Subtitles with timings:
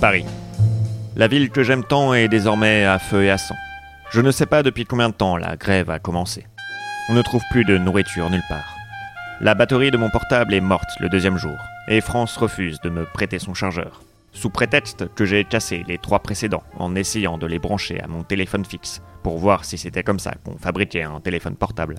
[0.00, 0.24] Paris.
[1.14, 3.56] La ville que j'aime tant est désormais à feu et à sang.
[4.10, 6.46] Je ne sais pas depuis combien de temps la grève a commencé.
[7.10, 8.76] On ne trouve plus de nourriture nulle part.
[9.42, 11.56] La batterie de mon portable est morte le deuxième jour,
[11.88, 14.02] et France refuse de me prêter son chargeur,
[14.32, 18.22] sous prétexte que j'ai cassé les trois précédents en essayant de les brancher à mon
[18.22, 21.96] téléphone fixe, pour voir si c'était comme ça qu'on fabriquait un téléphone portable.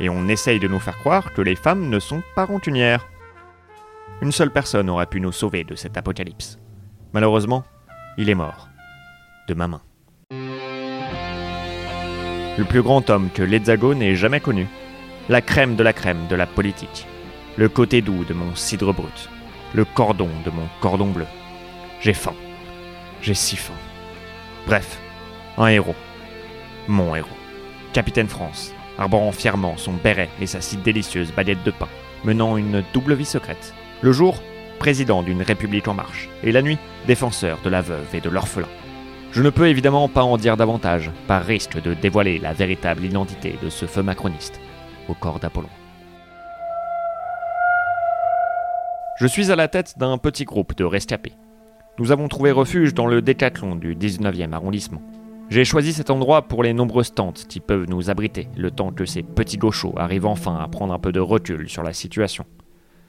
[0.00, 3.06] Et on essaye de nous faire croire que les femmes ne sont pas rontunières.
[4.22, 6.58] Une seule personne aurait pu nous sauver de cet apocalypse.
[7.16, 7.64] Malheureusement,
[8.18, 8.68] il est mort.
[9.48, 9.80] De ma main.
[12.58, 14.66] Le plus grand homme que l'Hexagone ait jamais connu.
[15.30, 17.06] La crème de la crème de la politique.
[17.56, 19.30] Le côté doux de mon cidre brut.
[19.72, 21.24] Le cordon de mon cordon bleu.
[22.02, 22.34] J'ai faim.
[23.22, 23.72] J'ai si faim.
[24.66, 25.00] Bref,
[25.56, 25.96] un héros.
[26.86, 27.30] Mon héros.
[27.94, 31.88] Capitaine France, arborant fièrement son béret et sa si délicieuse baguette de pain,
[32.24, 33.72] menant une double vie secrète.
[34.02, 34.42] Le jour,
[34.78, 38.68] président d'une république en marche, et la nuit, défenseur de la veuve et de l'orphelin.
[39.32, 43.54] Je ne peux évidemment pas en dire davantage, par risque de dévoiler la véritable identité
[43.62, 44.60] de ce feu macroniste,
[45.08, 45.68] au corps d'Apollon.
[49.18, 51.32] Je suis à la tête d'un petit groupe de rescapés.
[51.98, 55.00] Nous avons trouvé refuge dans le décathlon du 19e arrondissement.
[55.48, 59.06] J'ai choisi cet endroit pour les nombreuses tentes qui peuvent nous abriter, le temps que
[59.06, 62.44] ces petits gauchos arrivent enfin à prendre un peu de recul sur la situation.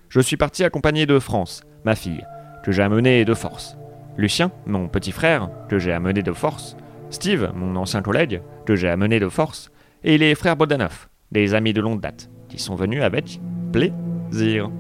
[0.10, 2.26] Je suis parti accompagné de France, ma fille,
[2.64, 3.78] que j'ai amenée de force.
[4.18, 6.78] Lucien, mon petit frère, que j'ai amené de force.
[7.10, 9.70] Steve, mon ancien collègue, que j'ai amené de force.
[10.04, 13.40] Et les frères Bodanov, des amis de longue date, qui sont venus avec
[13.72, 14.72] plaisir.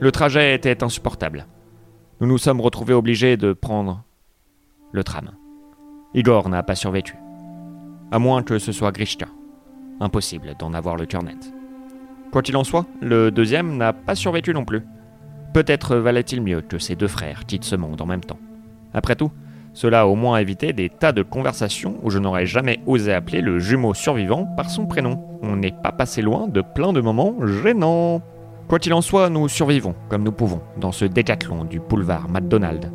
[0.00, 1.46] Le trajet était insupportable.
[2.20, 4.04] Nous nous sommes retrouvés obligés de prendre
[4.92, 5.30] le tram.
[6.14, 7.14] Igor n'a pas survécu.
[8.10, 9.26] À moins que ce soit Grishka.
[10.00, 11.52] Impossible d'en avoir le cœur net.
[12.32, 14.82] Quoi qu'il en soit, le deuxième n'a pas survécu non plus.
[15.54, 18.38] Peut-être valait-il mieux que ses deux frères quittent ce monde en même temps.
[18.92, 19.30] Après tout,
[19.72, 23.40] cela a au moins évité des tas de conversations où je n'aurais jamais osé appeler
[23.40, 25.22] le jumeau survivant par son prénom.
[25.42, 28.22] On n'est pas passé loin de plein de moments gênants.
[28.68, 32.90] Quoi qu'il en soit, nous survivons comme nous pouvons dans ce décathlon du boulevard McDonald.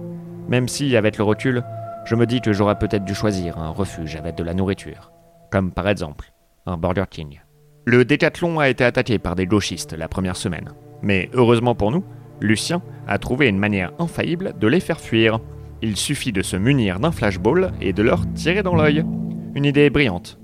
[0.50, 1.64] Même si, avec le recul,
[2.06, 5.12] je me dis que j'aurais peut-être dû choisir un refuge avec de la nourriture.
[5.52, 6.32] Comme par exemple
[6.66, 7.42] un Burger King.
[7.86, 10.70] Le décathlon a été attaqué par des gauchistes la première semaine.
[11.02, 12.04] Mais heureusement pour nous,
[12.40, 15.40] Lucien a trouvé une manière infaillible de les faire fuir.
[15.82, 19.04] Il suffit de se munir d'un flashball et de leur tirer dans l'œil.
[19.56, 20.38] Une idée brillante.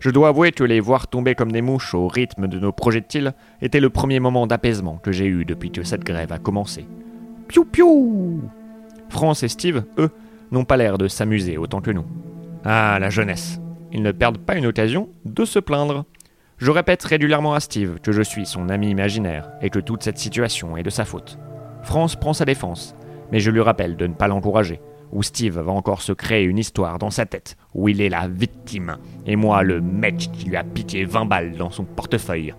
[0.00, 3.34] Je dois avouer que les voir tomber comme des mouches au rythme de nos projectiles
[3.62, 6.86] était le premier moment d'apaisement que j'ai eu depuis que cette grève a commencé.
[7.46, 8.42] Piou piou
[9.10, 10.10] France et Steve, eux,
[10.50, 12.06] n'ont pas l'air de s'amuser autant que nous.
[12.64, 13.60] Ah, la jeunesse.
[13.92, 16.04] Ils ne perdent pas une occasion de se plaindre.
[16.60, 20.18] Je répète régulièrement à Steve que je suis son ami imaginaire et que toute cette
[20.18, 21.38] situation est de sa faute.
[21.82, 22.94] France prend sa défense,
[23.32, 24.78] mais je lui rappelle de ne pas l'encourager,
[25.10, 28.28] ou Steve va encore se créer une histoire dans sa tête où il est la
[28.28, 32.54] victime, et moi le mec qui lui a piqué 20 balles dans son portefeuille.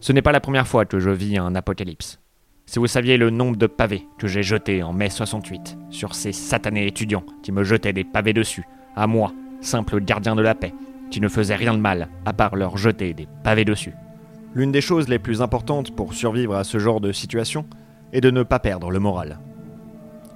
[0.00, 2.20] Ce n'est pas la première fois que je vis un apocalypse.
[2.64, 6.32] Si vous saviez le nombre de pavés que j'ai jetés en mai 68 sur ces
[6.32, 8.64] satanés étudiants qui me jetaient des pavés dessus,
[8.96, 10.72] à moi, simple gardien de la paix,
[11.10, 13.94] qui ne faisait rien de mal à part leur jeter des pavés dessus.
[14.54, 17.66] L'une des choses les plus importantes pour survivre à ce genre de situation
[18.12, 19.38] est de ne pas perdre le moral.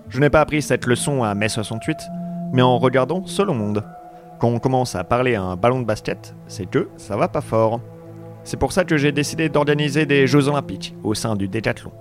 [0.09, 1.97] Je n'ai pas appris cette leçon à mai 68,
[2.53, 3.85] mais en regardant Seul au monde.
[4.39, 7.41] Quand on commence à parler à un ballon de basket, c'est que ça va pas
[7.41, 7.81] fort.
[8.45, 11.93] C'est pour ça que j'ai décidé d'organiser des Jeux Olympiques au sein du décathlon.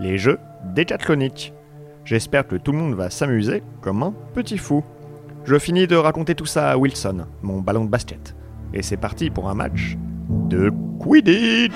[0.00, 0.38] Les Jeux
[0.74, 1.52] décathloniques.
[2.04, 4.82] J'espère que tout le monde va s'amuser comme un petit fou.
[5.44, 8.36] Je finis de raconter tout ça à Wilson, mon ballon de basket.
[8.72, 9.96] Et c'est parti pour un match
[10.28, 10.70] de
[11.00, 11.72] Quidditch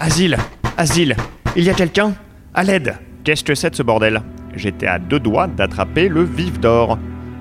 [0.00, 0.38] Asile
[0.78, 1.16] Asile
[1.54, 2.14] Il y a quelqu'un
[2.54, 4.22] À l'aide Qu'est-ce que c'est de ce bordel?
[4.54, 6.98] J'étais à deux doigts d'attraper le vif d'or.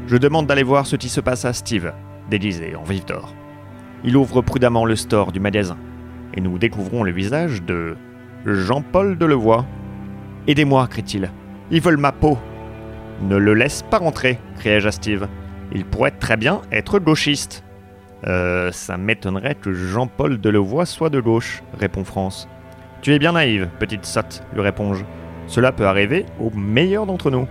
[0.08, 1.94] Je demande d'aller voir ce qui se passe à Steve,
[2.30, 3.34] déguisé en vif d'or.
[4.04, 5.78] Il ouvre prudemment le store du magasin,
[6.34, 7.96] et nous découvrons le visage de
[8.46, 9.66] Jean-Paul Delevoye.
[10.48, 11.30] Aidez-moi, crie-t-il.
[11.72, 12.38] Ils veulent ma peau.
[13.22, 15.28] Ne le laisse pas rentrer, criai-je à Steve.
[15.72, 17.64] Il pourrait très bien être gauchiste.
[18.28, 22.48] Euh, ça m'étonnerait que Jean-Paul Delevoye soit de gauche, répond France.
[23.02, 25.04] Tu es bien naïve, petite sotte, lui réponds-je.
[25.48, 27.48] Cela peut arriver au meilleur d'entre nous.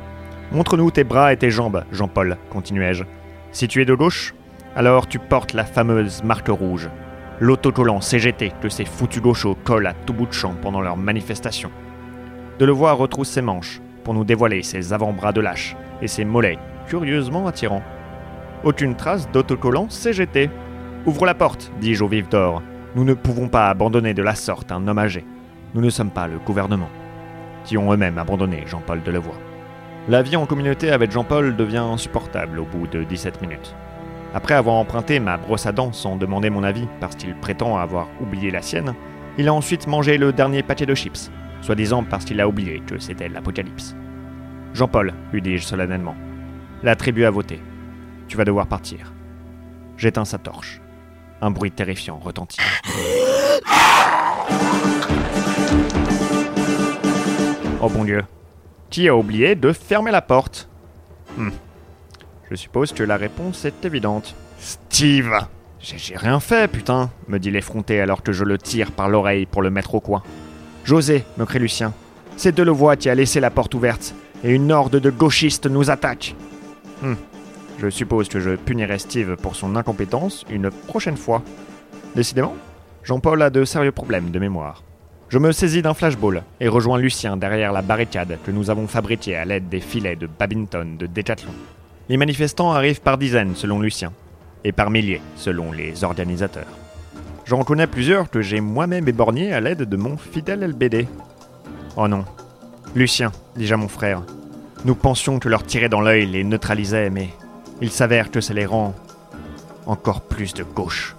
[0.50, 3.04] Montre-nous tes bras et tes jambes, Jean-Paul, continuai-je.
[3.52, 4.34] Si tu es de gauche,
[4.76, 6.88] alors tu portes la fameuse marque rouge,
[7.40, 11.70] l'autocollant CGT que ces foutus gauchos collent à tout bout de champ pendant leur manifestation.
[12.58, 17.46] Delevoye retrousse ses manches pour nous dévoiler ses avant-bras de lâche et ses mollets curieusement
[17.46, 17.82] attirants.
[18.64, 20.50] Aucune trace d'autocollant CGT.
[21.06, 22.62] Ouvre la porte, dis-je au vif d'or.
[22.94, 25.24] Nous ne pouvons pas abandonner de la sorte un homme âgé.
[25.74, 26.90] Nous ne sommes pas le gouvernement.
[27.64, 29.38] qui ont eux-mêmes abandonné Jean-Paul Delevoye.
[30.08, 33.76] La vie en communauté avec Jean-Paul devient insupportable au bout de 17 minutes.
[34.34, 38.08] Après avoir emprunté ma brosse à dents sans demander mon avis parce qu'il prétend avoir
[38.20, 38.94] oublié la sienne,
[39.38, 41.30] il a ensuite mangé le dernier paquet de chips,
[41.62, 43.96] soi-disant parce qu'il a oublié que c'était l'apocalypse.
[44.74, 46.16] Jean-Paul, lui dis-je solennellement,
[46.82, 47.60] la tribu a voté.
[48.28, 49.12] Tu vas devoir partir.
[49.96, 50.80] J'éteins sa torche.
[51.40, 52.58] Un bruit terrifiant retentit.
[57.80, 58.22] Oh bon Dieu.
[58.90, 60.68] Qui a oublié de fermer la porte?
[61.36, 61.50] Hmm.
[62.50, 64.34] Je suppose que la réponse est évidente.
[64.58, 65.32] Steve
[65.80, 69.62] J'ai rien fait, putain, me dit l'effronté alors que je le tire par l'oreille pour
[69.62, 70.22] le mettre au coin.
[70.84, 71.92] José, me crie Lucien.
[72.36, 76.34] C'est Delevoye qui a laissé la porte ouverte, et une horde de gauchistes nous attaque.
[77.02, 77.14] Hmm.
[77.78, 81.42] Je suppose que je punirai Steve pour son incompétence une prochaine fois.
[82.14, 82.54] Décidément,
[83.04, 84.82] Jean-Paul a de sérieux problèmes de mémoire.
[85.28, 89.34] Je me saisis d'un flashball et rejoins Lucien derrière la barricade que nous avons fabriquée
[89.34, 91.54] à l'aide des filets de Babington de Decathlon.
[92.08, 94.12] Les manifestants arrivent par dizaines selon Lucien,
[94.64, 96.81] et par milliers selon les organisateurs.
[97.52, 101.06] J'en connais plusieurs que j'ai moi-même éborgnés à l'aide de mon fidèle LBD.
[101.96, 102.24] Oh non.
[102.94, 104.22] Lucien, dis-je à mon frère,
[104.86, 107.28] nous pensions que leur tirer dans l'œil les neutralisait, mais
[107.82, 108.94] il s'avère que ça les rend
[109.84, 111.14] encore plus de gauche.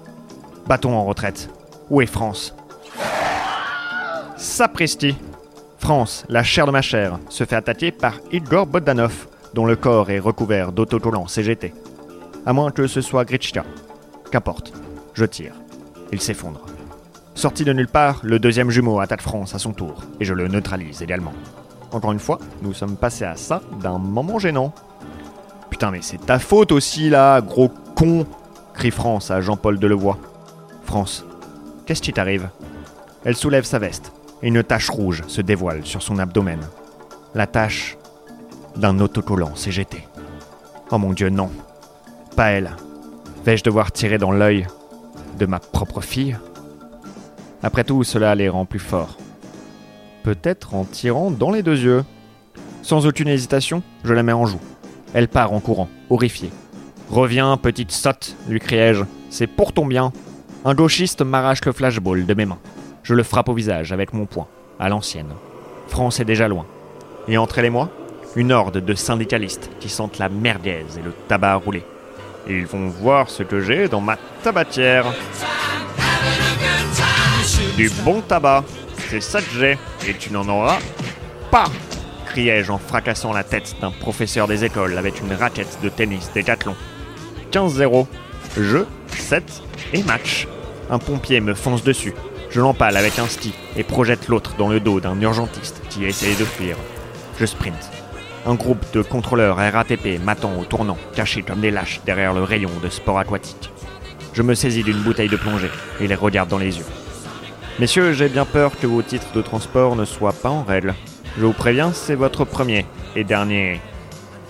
[0.65, 1.51] Bâton en retraite.
[1.91, 2.55] Où est France?
[4.35, 5.15] Sapristi
[5.77, 10.09] France, la chair de ma chair, se fait attaquer par Igor Bodanov, dont le corps
[10.09, 11.75] est recouvert d'autocollants CGT.
[12.43, 13.63] À moins que ce soit Gritschka.
[14.31, 14.73] Qu'importe.
[15.13, 15.53] Je tire.
[16.13, 16.61] Il s'effondre.
[17.33, 20.47] Sorti de nulle part, le deuxième jumeau attaque France à son tour, et je le
[20.47, 21.33] neutralise également.
[21.91, 24.75] Encore une fois, nous sommes passés à ça d'un moment gênant.
[25.71, 28.27] Putain, mais c'est ta faute aussi, là, gros con
[28.75, 30.19] crie France à Jean-Paul Delevoye.
[30.83, 31.25] France,
[31.87, 32.47] qu'est-ce qui t'arrive?
[33.25, 34.11] Elle soulève sa veste,
[34.43, 36.59] et une tache rouge se dévoile sur son abdomen.
[37.33, 37.97] La tache
[38.75, 40.07] d'un autocollant CGT.
[40.91, 41.49] Oh mon dieu, non.
[42.35, 42.75] Pas elle.
[43.45, 44.67] Vais-je devoir tirer dans l'œil?
[45.45, 46.37] Ma propre fille
[47.61, 49.17] Après tout, cela les rend plus forts.
[50.23, 52.03] Peut-être en tirant dans les deux yeux.
[52.81, 54.59] Sans aucune hésitation, je la mets en joue.
[55.13, 56.51] Elle part en courant, horrifiée.
[57.09, 59.03] Reviens, petite sotte, lui criai-je.
[59.29, 60.11] C'est pour ton bien.
[60.65, 62.59] Un gauchiste m'arrache le flashball de mes mains.
[63.03, 64.47] Je le frappe au visage avec mon poing,
[64.79, 65.33] à l'ancienne.
[65.87, 66.65] France est déjà loin.
[67.27, 67.89] Et entre elle et moi,
[68.35, 71.83] une horde de syndicalistes qui sentent la merguez et le tabac rouler.
[72.47, 75.05] Ils vont voir ce que j'ai dans ma tabatière.
[77.75, 78.63] Du bon tabac,
[79.09, 80.79] c'est ça que j'ai, et tu n'en auras
[81.51, 81.65] pas
[82.33, 86.75] criai-je en fracassant la tête d'un professeur des écoles avec une raquette de tennis décathlon.
[87.51, 88.07] 15-0.
[88.57, 89.43] Jeu, 7
[89.93, 90.47] et match.
[90.89, 92.15] Un pompier me fonce dessus.
[92.49, 96.35] Je l'empale avec un ski et projette l'autre dans le dos d'un urgentiste qui essayé
[96.35, 96.75] de fuir.
[97.39, 98.02] Je sprint.
[98.45, 102.71] Un groupe de contrôleurs RATP m'attend au tournant, cachés comme des lâches derrière le rayon
[102.83, 103.71] de sport aquatique.
[104.33, 106.85] Je me saisis d'une bouteille de plongée et les regarde dans les yeux.
[107.79, 110.93] Messieurs, j'ai bien peur que vos titres de transport ne soient pas en règle.
[111.37, 112.85] Je vous préviens, c'est votre premier
[113.15, 113.79] et dernier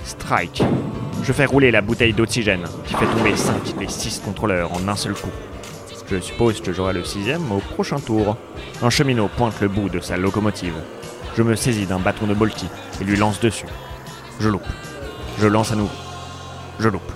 [0.05, 0.63] strike.
[1.21, 4.95] Je fais rouler la bouteille d'oxygène qui fait tomber 5 des 6 contrôleurs en un
[4.95, 5.29] seul coup.
[6.09, 8.37] Je suppose que j'aurai le sixième au prochain tour.
[8.81, 10.73] Un cheminot pointe le bout de sa locomotive.
[11.35, 12.67] Je me saisis d'un bâton de Bolti
[13.01, 13.65] et lui lance dessus.
[14.39, 14.67] Je loupe.
[15.39, 15.89] Je lance à nouveau.
[16.79, 17.11] Je loupe.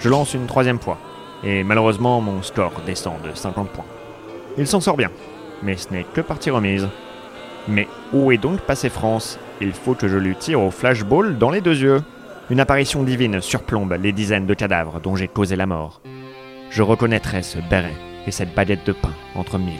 [0.00, 0.98] Je lance une troisième fois.
[1.44, 3.84] Et malheureusement, mon score descend de 50 points.
[4.58, 5.10] Il s'en sort bien,
[5.62, 6.88] mais ce n'est que partie remise.
[7.68, 9.38] Mais où est donc passé France?
[9.60, 12.02] Il faut que je lui tire au flashball dans les deux yeux.
[12.50, 16.00] Une apparition divine surplombe les dizaines de cadavres dont j'ai causé la mort.
[16.70, 17.94] Je reconnaîtrais ce béret
[18.26, 19.78] et cette baguette de pain entre mille.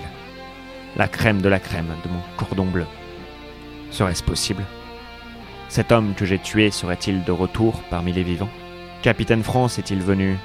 [0.96, 2.86] La crème de la crème de mon cordon bleu.
[3.92, 4.64] Serait-ce possible?
[5.68, 8.48] Cet homme que j'ai tué serait-il de retour parmi les vivants?
[9.02, 10.38] Capitaine France est-il venu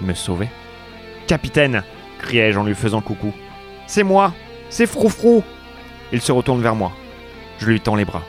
[0.00, 0.48] me sauver?
[1.26, 1.82] Capitaine
[2.20, 3.32] criai-je en lui faisant coucou.
[3.86, 4.32] C'est moi
[4.68, 5.42] C'est Froufrou
[6.12, 6.92] Il se retourne vers moi.
[7.58, 8.22] Je lui tends les bras.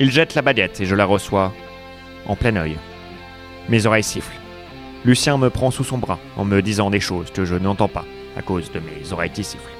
[0.00, 1.52] Il jette la baguette et je la reçois
[2.26, 2.76] en plein œil.
[3.68, 4.40] Mes oreilles sifflent.
[5.04, 8.04] Lucien me prend sous son bras en me disant des choses que je n'entends pas
[8.36, 9.70] à cause de mes oreilles qui sifflent.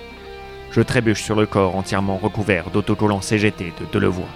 [0.71, 4.27] Je trébuche sur le corps entièrement recouvert d'autocollants CGT de Delevoye.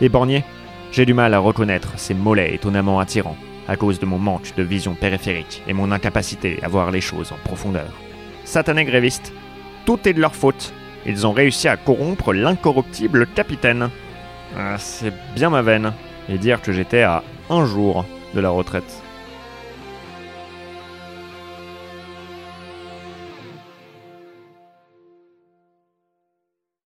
[0.00, 0.44] Éborgné,
[0.92, 4.62] j'ai du mal à reconnaître ces mollets étonnamment attirants à cause de mon manque de
[4.62, 7.90] vision périphérique et mon incapacité à voir les choses en profondeur.
[8.44, 9.32] Satanés grévistes,
[9.86, 10.72] tout est de leur faute.
[11.06, 13.90] Ils ont réussi à corrompre l'incorruptible capitaine.
[14.56, 15.92] Ah, c'est bien ma veine,
[16.28, 18.04] et dire que j'étais à un jour
[18.34, 19.02] de la retraite.